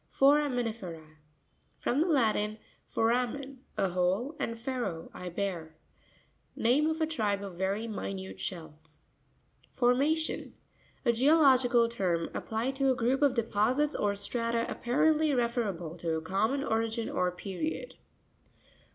Forami 0.11 0.63
NirE'RA.— 0.63 1.17
From 1.77 2.01
the 2.01 2.07
Latin, 2.07 2.57
foramen, 2.87 3.59
a 3.77 3.89
hole, 3.89 4.35
and 4.39 4.57
fero, 4.57 5.11
I 5.13 5.29
bear. 5.29 5.75
Name 6.55 6.87
of 6.87 7.01
a 7.01 7.05
tribe 7.05 7.43
of 7.43 7.53
very 7.59 7.87
minute 7.87 8.39
shells. 8.39 9.03
Forma'rioy.—A 9.71 11.13
geological 11.13 11.87
term 11.87 12.31
ap 12.33 12.47
plied 12.47 12.75
to 12.77 12.89
a 12.89 12.95
group 12.95 13.21
of 13.21 13.35
deposits 13.35 13.95
or 13.95 14.15
strata 14.15 14.65
apparently 14.67 15.35
referable 15.35 15.95
to 15.97 16.15
a 16.17 16.21
common 16.23 16.63
origin 16.63 17.07
or 17.07 17.29
period. 17.31 17.93